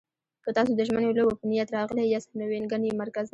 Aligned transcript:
که 0.43 0.49
تاسو 0.57 0.71
د 0.75 0.79
ژمنیو 0.87 1.15
لوبو 1.17 1.37
په 1.39 1.45
نیت 1.49 1.69
راغلي 1.77 2.03
یاست، 2.07 2.29
نو 2.37 2.45
وینګن 2.47 2.81
یې 2.87 2.93
مرکز 3.01 3.25
دی. 3.27 3.29